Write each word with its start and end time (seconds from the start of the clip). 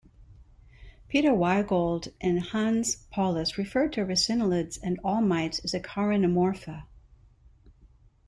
Peter 1.09 1.29
Weygoldt 1.29 2.07
and 2.19 2.43
Hannes 2.43 3.05
Paulus 3.11 3.59
referred 3.59 3.93
to 3.93 4.01
ricinuleids 4.01 4.79
and 4.81 4.99
all 5.03 5.21
mites 5.21 5.59
as 5.59 5.73
"Acarinomorpha". 5.73 6.85